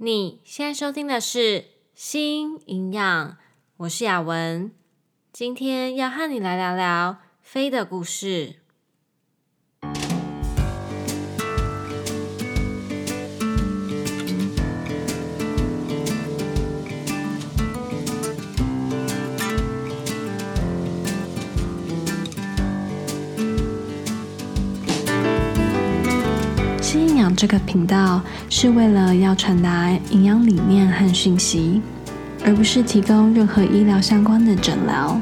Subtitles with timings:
[0.00, 1.38] 你现在收听的是
[1.92, 3.30] 《新营养》，
[3.78, 4.70] 我是雅文，
[5.32, 8.60] 今天要和你来聊聊飞的故事。
[27.38, 28.20] 这个频道
[28.50, 31.80] 是为了要传达营养理念和讯息，
[32.44, 35.20] 而不是提供任何医疗相关的诊疗。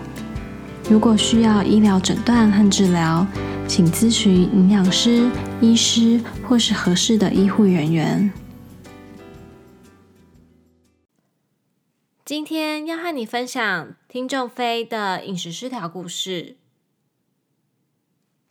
[0.89, 3.27] 如果需要医疗诊断和治疗，
[3.69, 5.29] 请咨询营养师、
[5.61, 8.33] 医师或是合适的医护人员。
[12.25, 16.56] 今天要和你分享听众飞的饮食失调故事。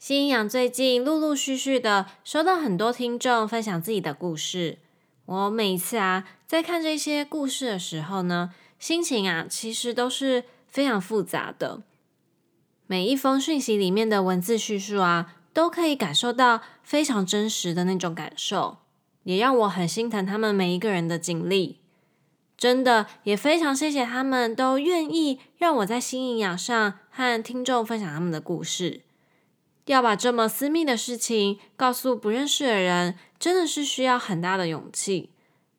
[0.06, 4.78] 新营养最近陆陆续续的收到很多听众分享自己的故事，
[5.26, 11.82] 我每一次啊在看这些故事的时候呢，心情啊其实都是非常复杂的。
[12.86, 18.78] 每一封讯息里面的文字叙述啊，都可以感受到非常真实的那种感受，
[19.24, 21.80] 也让我很心疼他们每一个人的经历。
[22.56, 29.02] 真的也非常谢谢他们都愿意让我在新营养上和听众分享他们的故事。
[29.86, 35.30] 要把这么私密的事情告诉不认识的人，真的是需要很大的勇气。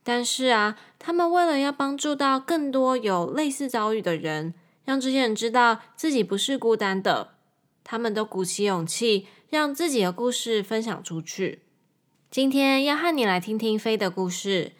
[0.04, 4.54] 但是啊，他们为了要帮助到更多有类似遭遇的人，
[4.84, 7.34] 让这些人知道自己不是孤单的，
[7.82, 11.62] 他们都鼓起勇气，让自己的故事分享出去。
[12.30, 14.72] 今天要和你来听听飞的故事，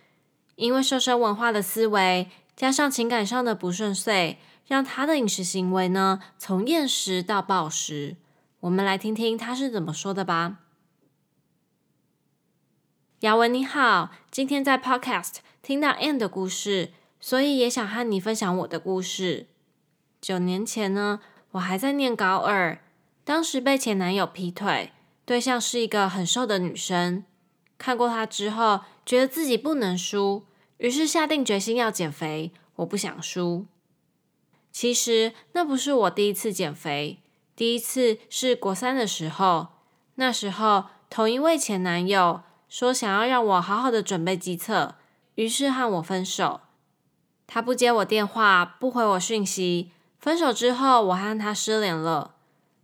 [0.55, 8.15] 因为瘦身文化的思维，加上情感上的不顺遂，让他的饮食行为呢，从厌食到暴食。
[8.61, 10.61] 我们来听听他是怎么说的吧。
[13.21, 19.47] 雅文你好，今天在 Podcast 听到 Anne 的故事，所以也想和你分享我的故事。
[20.21, 21.21] 九年前呢，
[21.53, 22.83] 我还在念高二，
[23.25, 24.93] 当时被前男友劈腿，
[25.25, 27.25] 对象是一个很瘦的女生。
[27.79, 30.45] 看过她之后，觉得自己不能输，
[30.79, 32.53] 于是下定决心要减肥。
[32.77, 33.67] 我不想输。
[34.71, 37.21] 其实那不是我第一次减肥。
[37.57, 39.69] 第一次是国三的时候，
[40.17, 44.97] 那时候同一位前男友说想要让我好好的准备机测，
[45.37, 46.61] 于是和我分手。
[47.47, 49.91] 他不接我电话，不回我讯息。
[50.19, 52.35] 分手之后，我和他失联了。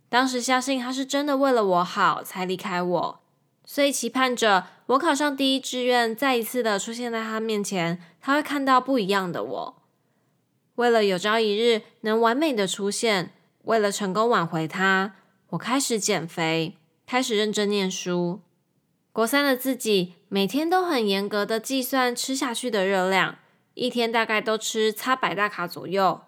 [0.09, 3.19] 当时相信他是真的为了我好才离开我，
[3.65, 9.75] 所以期盼着我考上第一志愿，再一次的出现在他面前，他会看到不一样的我。
[10.75, 13.33] 为了有朝一日能完美的出现。
[13.63, 15.15] 为了成功挽回他，
[15.51, 18.41] 我开始减肥，开始认真念书。
[19.11, 23.37] 国三的自己每天都很严格的计算吃下去的热量，
[23.75, 26.21] 一天大概都吃差百大卡左右。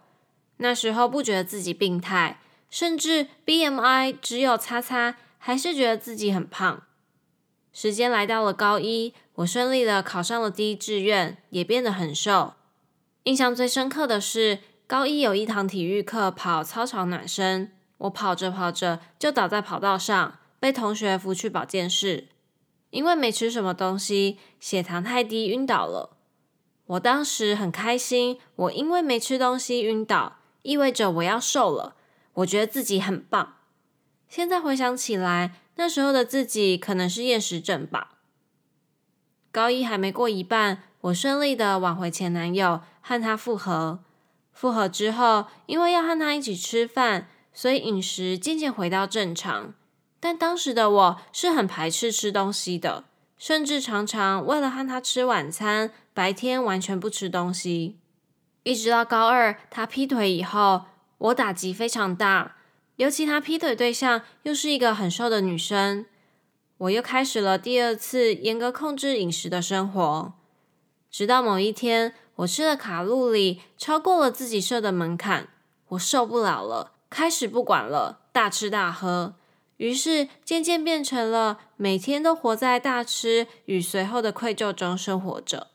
[0.58, 6.84] 那时候不觉得自己病态，甚至 BMI 只有叉叉，还是觉得自己很胖。
[7.74, 12.54] 时间来到了高一，我顺利的考上了第一志愿，也变得很瘦。
[13.24, 17.72] 印象最深刻的是，高一有一堂体育课，跑操场暖身。
[17.98, 22.28] 我跑着跑着就倒在跑道上，被同学扶去保健室。
[22.92, 26.18] 因为没吃什么东西，血糖太低，晕倒了。
[26.86, 31.96] 我当时很开心，我因为没吃东西晕倒，意味着我要瘦了。
[32.36, 33.56] 我觉得自己很棒。
[34.30, 38.12] 现在回想起来，那时候的自己可能是厌食症吧。
[39.52, 44.02] 高一还没过一半，我顺利的挽回前男友，和他复合。
[44.56, 49.76] 复合之后，因为要和他一起吃饭，所以饮食渐渐回到正常。
[50.20, 53.04] 但当时的我是很排斥吃东西的，
[53.38, 57.98] 甚至常常为了和他吃晚餐，白天完全不吃东西。
[58.64, 60.86] 一直到高二，他劈腿以后，
[61.20, 62.56] 我打击非常大。
[62.96, 66.06] 尤其他劈腿对象又是一个很瘦的女生，
[66.78, 70.34] 我又开始了第二次严格控制饮食的生活。
[71.12, 75.48] 直到某一天，我吃的卡路里超过了自己设的门槛，
[75.90, 79.36] 我受不了了，开始不管了，大吃大喝。
[79.78, 85.68] 于是渐渐变成了每天都活在大吃与随后的愧疚中生活着。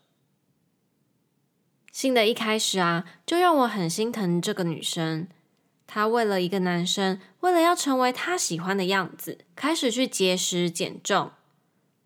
[1.91, 5.27] 新的一开始啊，就让我很心疼这个女生。
[5.85, 11.31] 她为了一个男生，为了要成为他喜欢的样子，开始去节食减重，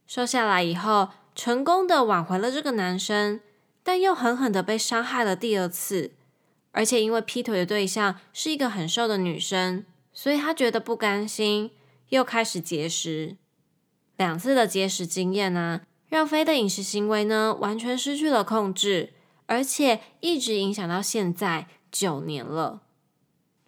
[0.07, 3.39] 瘦下来以后，成功的挽回了这个男生，
[3.85, 6.13] 但又狠狠的被伤害了第二次。
[6.71, 11.69] 而且因为劈腿的对象是一个很瘦的女生，所以他觉得不甘心，
[12.09, 13.37] 又开始节食。
[14.17, 19.13] 两次的节食经验呢，让飞的饮食行为呢完全失去了控制，
[19.45, 22.81] 而且一直影响到现在九年了。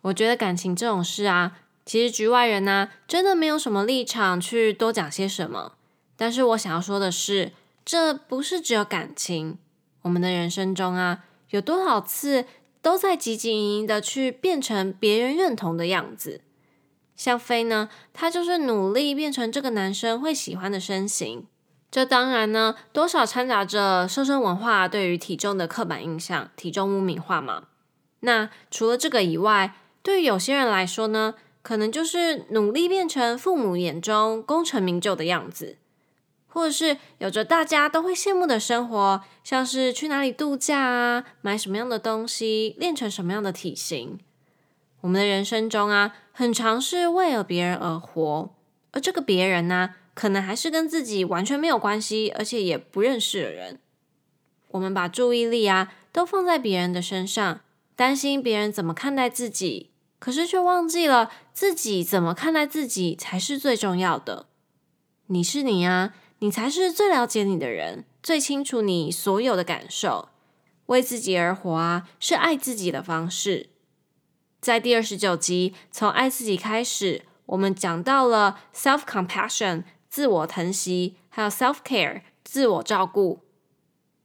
[0.01, 5.73] 我觉得感情这种事啊，其实局外人呢、真的没有什么立场去多讲些什么。
[6.17, 7.53] 但是我想要说的是，
[7.85, 9.57] 这不是只有感情，
[10.07, 12.45] 我们的人生中啊，有多少次
[12.81, 16.39] 都在汲汲营营的去变成别人认同的样子。
[17.13, 21.45] 像飞呢，他就是努力变成这个男生会喜欢的身形。
[21.91, 27.65] 这当然呢，多少掺杂着瘦身文化对于体重的刻板印象、体重污名化嘛。
[28.21, 35.77] 那除了这个以外，对于有些人来说呢，可能就是努力变成父母眼中功成名就的样子，
[36.57, 44.17] 或者是有着大家都会羡慕的生活，像是去哪里度假啊，买什么样的东西，练成什么样的体型。
[45.01, 48.55] 我们的人生中啊，很常是为了别人而活，
[48.89, 53.79] 而这个别人呢、可能还是跟自己完全没有关系，而且也不认识的人。
[54.69, 57.61] 我们把注意力啊，都放在别人的身上，
[57.95, 64.47] 担心别人怎么看待自己，可是却忘记了自己怎么看待自己才是最重要的。
[65.29, 70.29] 你是你啊，你才是最了解你的人，最清楚你所有的感受。
[70.87, 73.69] 为自己而活啊，是爱自己的方式。
[74.61, 83.41] 在第二十九集，从爱自己开始，我们讲到了 self compassion 自我疼惜，还有 self care 自我照顾。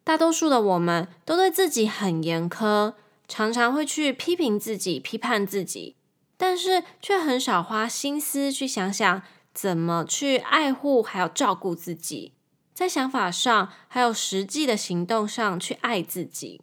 [0.05, 2.95] 大多数的我们都对自己很严苛，
[3.27, 5.97] 常常会去批评自己、批判自己，
[6.37, 9.23] 但是却很少花心思去想想
[9.55, 12.33] 怎么去爱护还有照顾自己，
[12.75, 16.61] 在想法上还有实际的行动上去爱自己。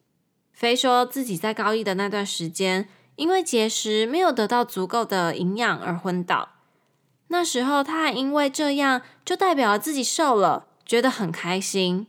[0.54, 2.90] 非说自己在高一的那段时间。
[3.16, 6.52] 因为节食没有得到足够的营养而昏倒，
[7.28, 12.08] 那时候他还因为这样就代表了自己瘦了，觉得很开心。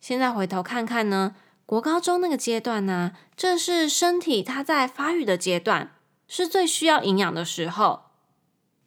[0.00, 5.92] 现在回头看看呢，国高中那个阶段呢，正是身体它在发育的阶段，
[6.26, 8.07] 是最需要营养的时候。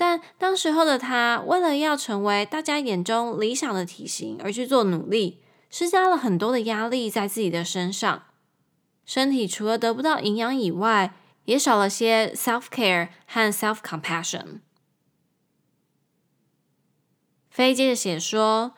[0.01, 8.23] 但当时候的他，为了要成为大家眼中理想的体型而去做努力，施加了很多的压力在自己的身上，
[9.05, 11.13] 身体除了得不到营养以外，
[11.45, 14.61] 也少了些 self care 和 self compassion。
[17.51, 18.73] 飞接着写说，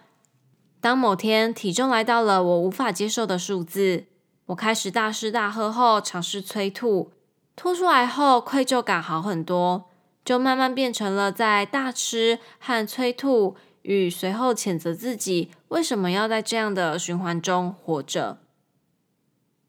[0.82, 4.08] 当某天体重来到了我无法接受的数字，
[4.48, 7.14] 我开始大吃大喝后尝试催吐，
[7.56, 9.90] 吐出来后愧疚感好很多，
[10.24, 18.38] 就慢慢变成了在大吃和催吐与随后谴责自己为什么要在这样的循环中活着。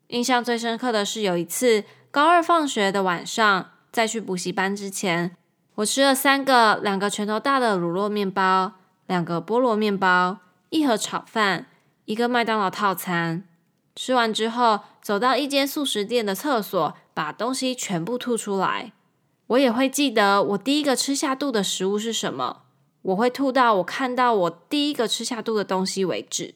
[0.09, 1.85] 印象最深刻的是有一次。
[2.11, 5.37] 高二放学的晚上，在去补习班之前，
[5.75, 8.75] 我吃了三个两个拳头大的乳酪面包，
[9.09, 10.39] 两个菠萝面包，
[10.71, 11.67] 一盒炒饭，
[12.05, 13.43] 一个麦当劳套餐。
[13.97, 18.93] 吃完之后，走到一间素食店的厕所，把东西全部吐出来。
[19.49, 22.63] 我也会记得我第一个吃下肚的食物是什么，
[23.03, 26.55] 我会吐到我看到我第一个吃下肚的东西为止。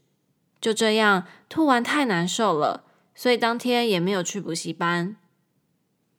[0.60, 5.16] 就这样，吐完太难受了，所以当天也没有去补习班。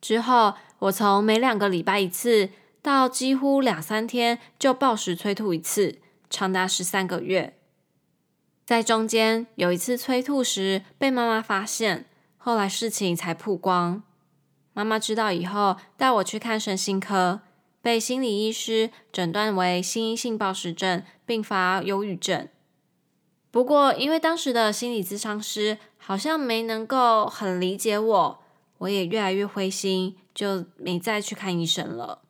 [0.00, 2.50] 之后，我从每两个礼拜一次，
[2.80, 5.98] 到几乎两三天就暴食催吐一次，
[6.30, 7.58] 长达十三个月。
[8.64, 12.06] 在中间有一次催吐时被妈妈发现，
[12.38, 14.02] 后来事情才曝光。
[14.72, 17.40] 妈妈知道以后，带我去看神心科，
[17.82, 22.48] 被心理医师诊断为心因性暴食症，并发忧郁症。
[23.50, 28.42] 不过，因为当时的心理咨商师好像没能够很理解我。
[28.78, 32.22] 我也越来越灰心，就没再去看医生了。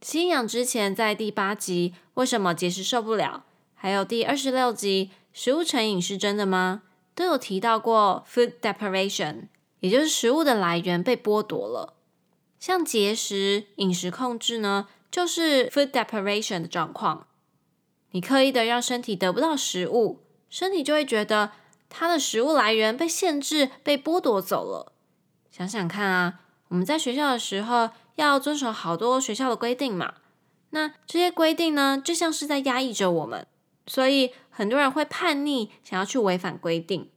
[0.00, 6.82] 吸营养之前，在第八集为什么节食受不了，还有第二十六集食物成瘾是真的吗？
[7.16, 9.48] 都有提到过 food deprivation，
[9.80, 11.94] 也就是食物的来源被剥夺了。
[12.58, 17.26] 像节食、饮食控制呢，就是 food deprivation 的状况。
[18.10, 21.52] 你刻意的让身体得不到食物，身体就会觉得。
[21.88, 24.92] 它的食物来源被限制、被剥夺走了。
[25.52, 30.14] 想想看啊，我们在学校的时候要遵守好多学校的规定嘛。
[30.70, 33.46] 那这些规定呢，就像是在压抑着我们，
[33.86, 37.08] 所以很多人会叛逆，想要去违反规定。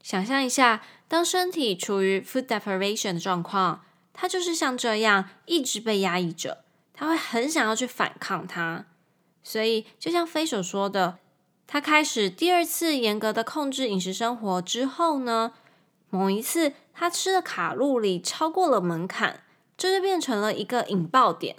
[0.00, 0.82] 想象一下，
[1.14, 8.86] 当身体处于 food deprivation 的状况，它就是像这样一直被压抑着，它会很想要去反抗它。
[9.40, 11.18] 所以，就像飞所说的。
[11.68, 15.52] 他开始第二次严格的控制饮食生活之后呢，
[16.10, 19.44] 某一次他吃的卡路里超过了门槛，
[19.76, 21.54] 这就变成了一个引爆点。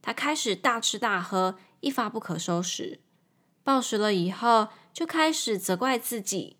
[0.00, 3.00] 他开始大吃大喝，一发不可收拾。
[3.62, 6.56] 暴食了以后，就开始责怪自己，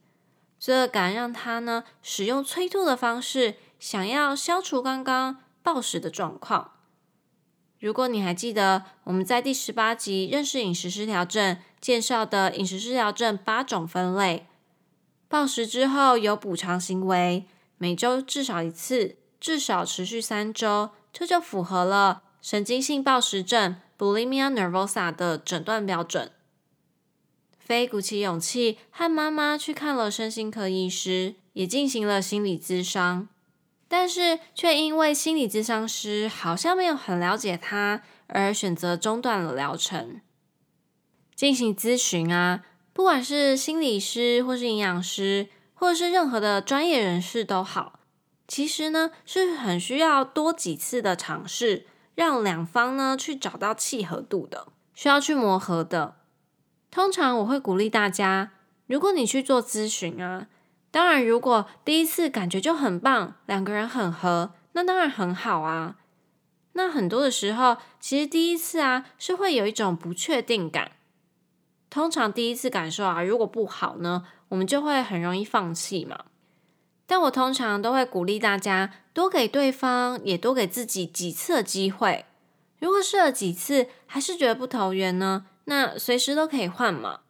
[0.65, 6.71] 罪恶感让他呢使用催吐的方式，想要消除刚刚暴食的状况。
[7.79, 14.47] 如果你还记得我们在第十八集认识饮食失调症介绍的饮食失调症八种分类，
[15.29, 17.45] 暴食之后有补偿行为，
[17.77, 26.33] 每周至少一次，至少持续三周，这就符合了神经性暴食症 （bulimia nervosa） 的诊断标准。
[27.65, 33.27] 菲鼓起勇气和妈妈去看了身心科医师，也进行了心理咨商。
[33.89, 40.21] 但是却因为心理咨商师好像没有很了解他，而选择中断了疗程。
[41.35, 48.01] 进行咨询啊，不管是心理师或是营养师，或者是任何的专业人士都好，
[48.47, 56.17] 其实呢是很需要多几次的尝试，让两方呢去找到契合度的，需要去磨合的。
[56.95, 58.53] 通常我会鼓励大家，
[58.87, 60.47] 如果你去做咨询啊。
[60.93, 65.97] 当然，如果第一次感觉就很棒，两个人很合，那当然很好啊。
[66.75, 70.93] 那很多的时候，其实第一次啊是会有一种不确定感。
[71.91, 76.27] 通常第一次感受啊，如果不好呢，我们就会很容易放弃嘛。
[77.07, 82.27] 但我通常都会鼓励大家多给对方，也多给自己几次机会。
[82.79, 87.21] 如果试了几次还是觉得不投缘呢，那随时都可以换嘛。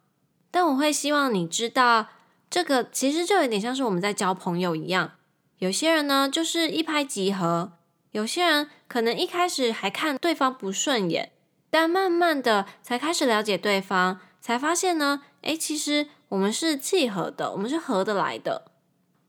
[0.51, 2.07] 但我会希望你知道。
[2.47, 5.13] 这个其实就有点像是我们在交朋友一样，
[5.57, 7.73] 有些人呢就是一拍即合，
[8.11, 11.33] 有些人可能一开始还看对方不顺眼，
[11.69, 18.71] 但慢慢的才开始了解对方，才发现呢，诶，其实我们是契合的，我们是合得来的，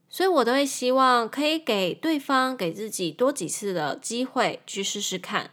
[0.07, 5.49] 所以我都会希望可以给对方、给自己多几次的机会去试试看。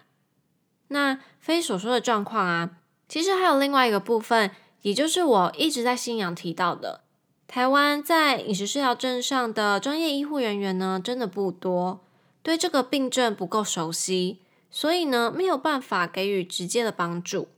[0.89, 2.71] 那非所说的状况啊，
[3.09, 4.51] 其实还有另外一个部分，
[4.83, 7.03] 也就是我一直在信仰提到的。
[7.47, 12.01] 台湾在饮食失调症上的专业医护人员呢，真的不多，
[12.43, 17.49] 对这个病症不够熟悉，所以呢，没有办法给予直接的帮助。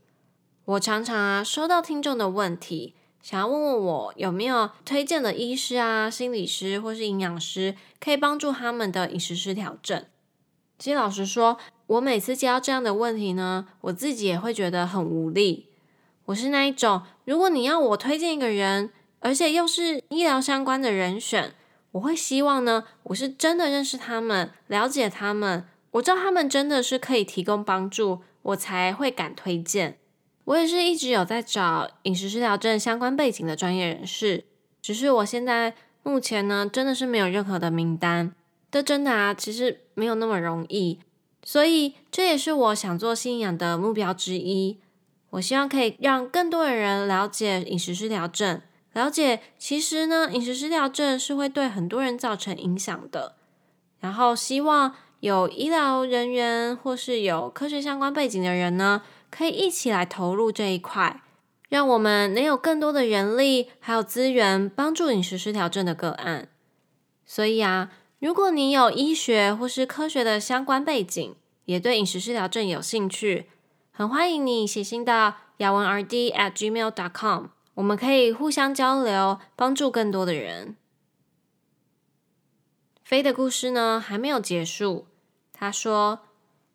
[0.64, 10.04] 我常常啊收到听众的问题，想要问问我有没有推荐的医师啊、心理师或是营养师，可以帮助他们的饮食失调症。
[10.78, 15.68] 其实老实说，我每次接到这样的问题呢，我自己也会觉得很无力。
[16.26, 18.90] 我是那一种，如果你要我推荐一个人，
[19.20, 21.54] 而且又是医疗相关的人选，
[21.92, 29.98] 我会希望呢，我是真的认识他们，了解他们，我知道他们真的是可以提供帮助，我才会敢推荐。
[30.46, 34.44] 我也是一直有在找饮食失调症相关背景的专业人士，
[34.82, 38.32] 只是我现在目前呢，真的是没有任何的名单。
[38.70, 41.00] 这真的啊，其实没有那么容易，
[41.48, 44.80] 所以这也是我想做信仰的目标之一。
[45.30, 48.60] 我希望可以让更多的人了解饮食失调症。
[48.92, 53.36] 了解，其实呢，饮食失调症是会对很多人造成影响的。
[54.00, 61.22] 然后，希望有医疗人员或是有科学相关背景的人呢，可以一起来投入这一块，
[61.68, 66.48] 让我们能有更多的人力还有资源帮助饮食失调症的个案。
[67.24, 71.34] 所以啊，如果你有医学或是科学的相关背景，
[71.66, 73.50] 也对饮食失调症有兴趣，
[73.90, 77.48] 很欢迎你写信到雅文 RD at gmail dot com。
[77.74, 80.76] 我们可以互相交流，帮助更多的人。
[83.04, 85.06] 菲的故事呢，还没有结束。
[85.52, 86.20] 他说，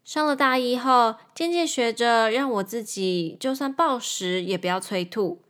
[0.04, 5.42] 上了大一后，渐渐学着让我自己，就算暴食也不要催吐。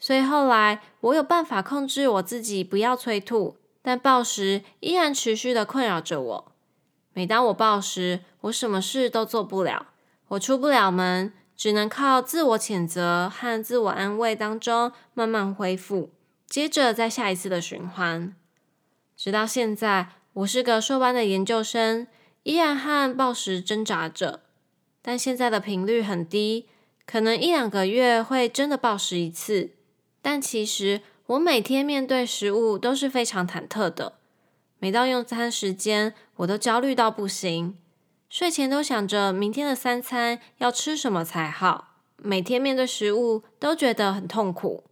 [0.00, 6.52] 所以后来我有办法控制我自己不要催吐，但暴食依然持续的困扰着我。
[7.12, 9.88] 每当我暴食，我什么事都做不了，
[10.28, 11.32] 我出不了门。
[11.56, 16.10] 只能靠自我谴责和自我安慰当中慢慢恢复，
[16.46, 18.32] 接着再下一次的循环，
[19.16, 22.06] 直到现在，我是个硕班的研究生，
[22.44, 24.42] 依然和暴食挣扎着，
[25.02, 26.68] 但现在的频率很低，
[27.04, 29.70] 可能一两个月会真的暴食一次，
[30.22, 34.14] 但其实我每天面对食物都是非常忐忑的，
[34.78, 37.76] 每到用餐时间，我都焦虑到不行。
[38.30, 44.84] 睡前都想着明天的三餐要吃什么才好，每天面对食物都觉得很痛苦。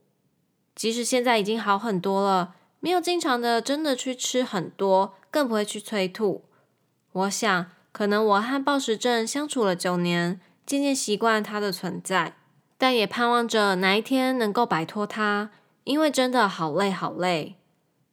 [0.74, 6.44] 即使现在已经好很多了，没有经常的真的去吃很多，更不会去催吐。
[7.12, 12.36] 我想，可能我和暴食症相处了九年，渐渐习惯它的存在，
[12.76, 15.50] 但也盼望着哪一天能够摆脱它，
[15.86, 17.54] 因为真的好累好累。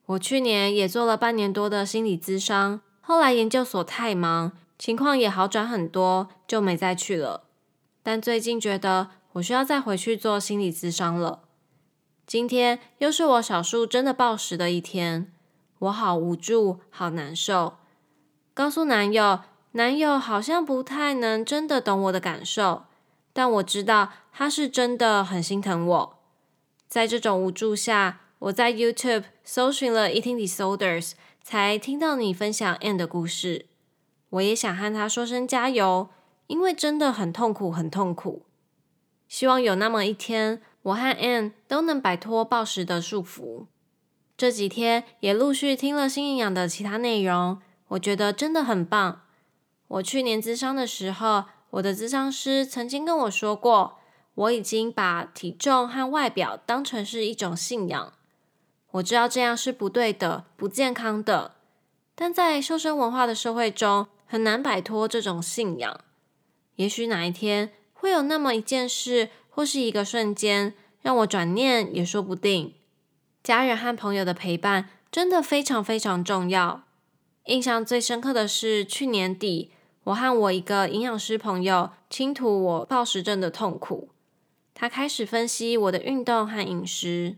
[0.05, 4.51] 我去年也做了半年多的心理咨商，后来研究所太忙。
[4.77, 7.45] 情况也好转很多，就没再去了。
[8.03, 11.43] 但最近觉得我需要再回去做心理咨商了。
[12.27, 15.31] 今天又是我少数真的暴食的一天，
[15.79, 17.77] 我好无助，好难受。
[18.53, 19.39] 告诉男友，
[19.71, 22.83] 男友好像不太能真的懂我的感受，
[23.31, 26.19] 但我知道他是真的很心疼我。
[26.93, 33.65] 在这种无助下，我在 YouTube 搜寻了 Eating Disorders，才听到你分享 Ann 的故事。
[34.29, 36.09] 我也想和他说声加油，
[36.45, 38.43] 因为真的很痛苦，很痛苦。
[39.27, 43.65] 希望有那么一天，我和 Ann 都能摆脱暴食的束缚。
[44.37, 49.23] 这几天也陆续听了新营养的其他内容，我觉得真的很棒。
[49.87, 53.97] 我去年咨商的时候，我的咨商师曾经跟我说过，
[54.35, 58.13] 我已经把体重和外表当成是一种信仰。
[58.91, 61.55] 我知道这样是不对的、不健康的，
[62.15, 65.99] 但在瘦身文化的社会中，很难摆脱这种信仰。
[66.75, 72.73] 也许哪一天，会有那么一件事，或是一个瞬间，让我转念也说不定。
[73.43, 76.83] 家人和朋友的陪伴真的非常非常重要。
[77.45, 79.71] 印象最深刻的是去年底，
[80.05, 84.09] 我和我一个营养师朋友倾吐我暴食症的痛苦。
[84.73, 87.37] 他开始分析我的运动和饮食。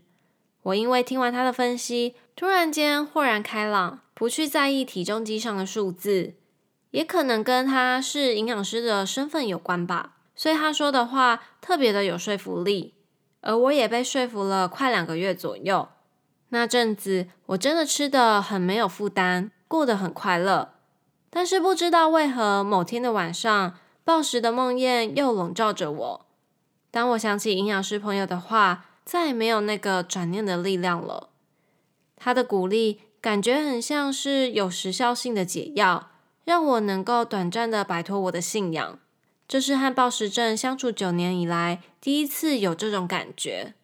[0.62, 6.34] 我因为听完他的分析，突然间豁然开朗，不去在意体重机上的数字，
[6.90, 10.14] 也可能跟他是营养师的身份有关吧。
[10.34, 12.94] 所以他说的话特别的有说服力，
[13.42, 15.88] 而我也被说服了快两个月左右。
[16.48, 20.74] 那阵子我真的吃的很没有负担，过得很快乐。
[21.30, 26.25] 但是不知道为何某天的晚上，暴食的梦魇又笼罩着我。
[26.96, 31.28] 当我想起营养师朋友的话，再也没有那个转念的力量了。
[32.16, 36.08] 他的鼓励感觉很像是有时效性的解药，
[36.46, 38.98] 让我能够短暂的摆脱我的信仰。
[39.46, 43.74] 这是和暴食症相处九年以来第一次有这种感觉，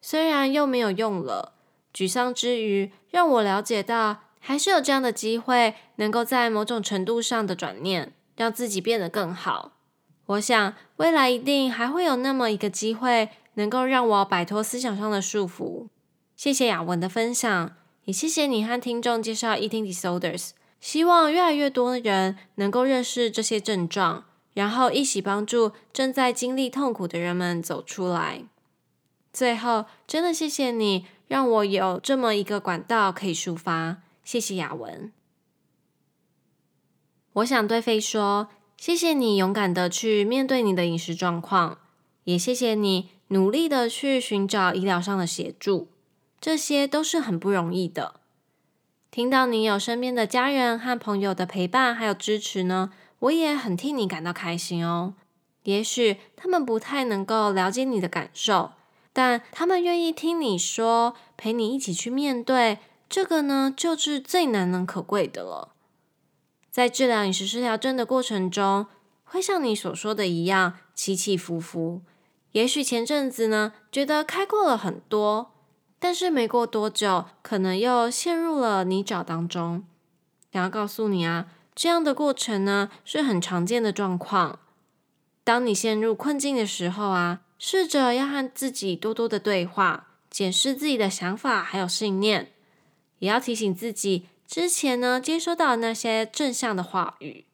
[0.00, 1.54] 虽然又没有用了，
[1.92, 9.72] 沮丧之余，让我了解到还是有这样的机会，能够在某种程度上的转念，让自己变得更好。
[10.28, 15.88] 我想未来一定还会有那么一个机会，能够让我摆脱思想上的束缚。
[16.36, 24.24] 谢谢雅文的分享，也谢谢你和听众介绍 Eating Disorders，希望越来越多的人能够认识这些症状。
[24.54, 28.42] 然后一起帮助正在经历痛苦的人们走出来。
[29.32, 33.98] 最后，真的谢谢你，让我有这么一个管道可以抒发。
[34.24, 35.12] 谢谢雅文。
[37.34, 41.78] 我想对 Faye 说，谢谢你勇敢的去面对你的饮食状况，
[42.22, 45.88] 也谢谢你努力的去寻找医疗上的协助，
[46.40, 48.20] 这些都是很不容易的。
[49.10, 55.14] 听到你有身边的家人和朋友的陪伴还有支持呢，我也很替你感到开心哦。
[55.64, 58.70] 也许他们不太能够了解你的感受，
[59.12, 65.72] 但他们愿意听你说，陪你一起去面对这个呢，就是最难能可贵的了。
[66.70, 68.86] 在治疗饮食失调症的过程中，
[69.24, 72.02] 会像你所说的一样起起伏伏。
[72.52, 75.52] 也许前阵子呢，觉得开阔了很多，
[75.98, 79.84] 但是没过多久，可能又陷入了泥沼当中。
[80.52, 81.48] 想要告诉你啊。
[81.74, 84.58] 这样的过程呢，是很常见的状况。
[85.44, 92.50] 当你陷入困境的时候啊，试着要和自己多多的对话，检视自己的想法还有信念，
[93.20, 97.44] 也要提醒自己之前呢接收到那些正向的话语。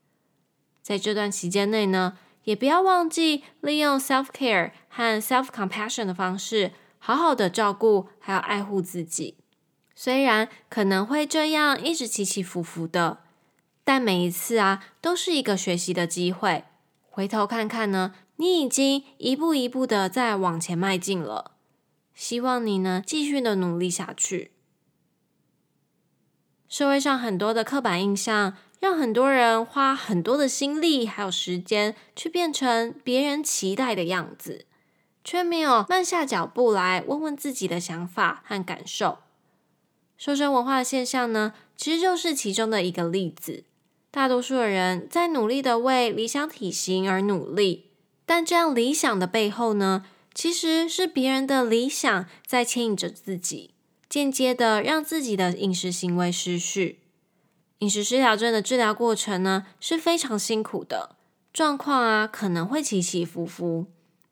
[0.81, 9.39] 在这段期间内呢，也不要忘记利用 self care 和 self compassion 的方式，好好的照顾还有爱护自己。
[9.93, 13.19] 虽然可能会这样一直起起伏伏的。
[13.87, 16.65] 但每一次啊，都是一个学习的机会。
[17.11, 21.51] 回头看看呢，你已经一步一步的在往前迈进了。
[22.15, 24.54] 希望你呢，继续的努力下去。
[26.75, 34.67] 社会上很多的刻板印象，让很多人花很多的心力还有时间，去变成别人期待的样子，
[35.23, 39.19] 却没有慢下脚步来问问自己的想法和感受。
[40.19, 43.63] 瘦身文化的现象呢，其实就是其中的一个例子。
[44.11, 47.91] 大多数的人在努力的为理想体型而努力，
[48.27, 53.74] 但这样理想的背后呢，其实是别人的理想在牵引着自己，
[54.15, 57.01] 间接的让自己的饮食行为失序。
[57.79, 61.17] 饮食失调症的治疗过程呢，是非常辛苦的，
[61.53, 63.87] 状况啊可能会起起伏伏。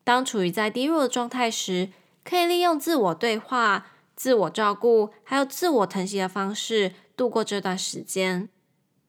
[0.05, 1.89] 当处于在低落的状态时，
[2.23, 8.47] 可以利用自我对话、自我照顾，还有自我疼惜的方式度过这段时间。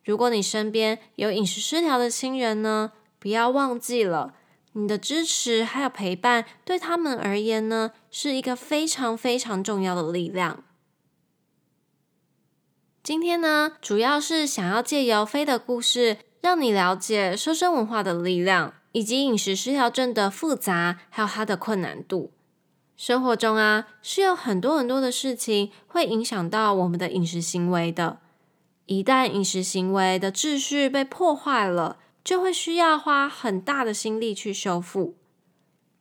[0.02, 4.34] 如果你身边有饮食失调的亲人呢，不要忘记了，
[4.76, 10.64] 你的支持还有陪伴，对他们而言呢，是一个非常非常重要的力量。
[13.02, 22.32] 今天呢，主要是想要借由飞的故事，让你了解瘦身文化的力量，以及饮食失调症的复杂，还有它的困难度。
[22.96, 28.18] 生活中啊，是有很多很多的事情会影响到我们的饮食行为的。
[28.87, 35.14] 一旦饮食行为的秩序被破坏了，就会需要花很大的心力去修复。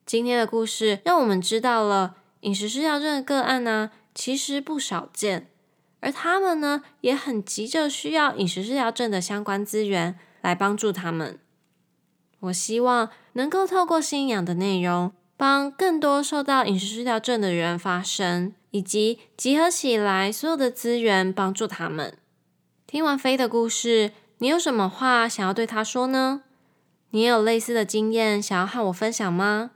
[0.05, 5.49] 今天的故事让我们知道了饮食失调症的个案呢，其实不少见，
[5.99, 11.39] 而他们呢也很急着需要饮食失调症的相关资源来帮助他们。
[12.39, 22.17] 我希望能够透过信仰的内容，帮更多受到饮食失调症的人发声，以及集合起来所有的资源帮助他们。
[22.85, 24.11] 听完 Faye 的故事。
[24.39, 26.43] 你有什么话想要对他说呢？
[27.11, 29.71] 你有类似的经验想要和我分享吗？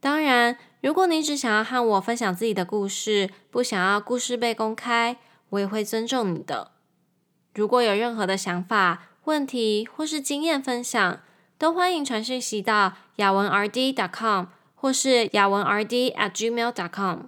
[0.00, 5.18] 当然，如果你只想要和我分享自己的故事，不想要故事被公开，
[5.50, 6.72] 我也会尊重你的。
[7.54, 11.20] 如果有任何的想法、问题或是经验分享，
[11.58, 17.18] 都欢迎传讯息到雅文 RD.com 或是雅文 RD@gmail.com。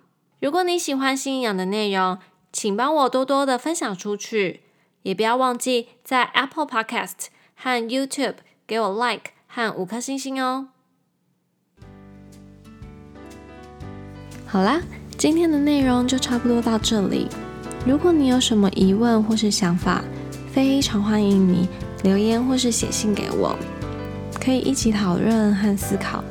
[0.40, 2.18] 如果你喜欢新营养的内容，
[2.52, 4.62] 请帮我多多的分享出去。
[5.02, 8.36] 也不要忘记在 Apple Podcast 和 YouTube
[8.66, 10.68] 给我 Like 和五颗星星哦。
[14.46, 14.80] 好啦，
[15.16, 17.28] 今天的内容就差不多到这里。
[17.86, 20.02] 如果你有什么疑问或是想法，
[20.52, 21.68] 非常欢迎你
[22.02, 23.56] 留言或是写信给我，
[24.40, 26.22] 可以一起讨论和思考。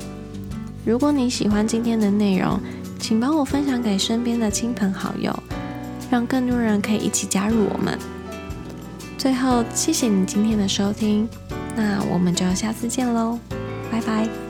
[0.85, 2.59] 如果你喜欢今天的内容，
[2.99, 5.33] 请帮我分享给身边的亲朋好友，
[6.11, 7.97] 让更多人可以一起加入我们。
[9.19, 11.27] 最后，谢谢你今天的收听，
[11.75, 13.37] 那我们就下次见喽，
[13.91, 14.48] 拜拜。